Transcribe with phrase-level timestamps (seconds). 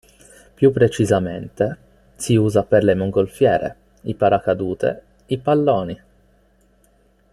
[0.55, 1.77] Più precisamente,
[2.15, 6.01] si usa per le mongolfiere, i paracadute, i palloni.